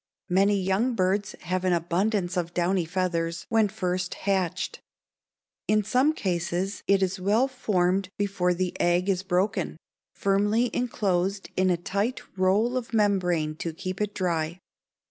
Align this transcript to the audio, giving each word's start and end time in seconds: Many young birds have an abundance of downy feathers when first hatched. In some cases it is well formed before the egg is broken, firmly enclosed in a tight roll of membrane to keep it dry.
Many 0.29 0.59
young 0.59 0.95
birds 0.95 1.33
have 1.41 1.63
an 1.63 1.73
abundance 1.73 2.35
of 2.35 2.55
downy 2.55 2.85
feathers 2.85 3.45
when 3.49 3.67
first 3.67 4.15
hatched. 4.15 4.81
In 5.67 5.83
some 5.83 6.13
cases 6.13 6.81
it 6.87 7.03
is 7.03 7.19
well 7.19 7.47
formed 7.47 8.09
before 8.17 8.55
the 8.55 8.75
egg 8.79 9.09
is 9.09 9.21
broken, 9.21 9.77
firmly 10.15 10.71
enclosed 10.73 11.49
in 11.55 11.69
a 11.69 11.77
tight 11.77 12.23
roll 12.35 12.77
of 12.77 12.95
membrane 12.95 13.55
to 13.57 13.73
keep 13.73 14.01
it 14.01 14.15
dry. 14.15 14.59